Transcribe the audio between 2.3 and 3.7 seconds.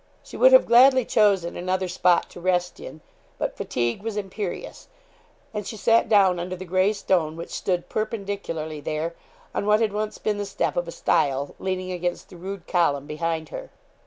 to rest in, but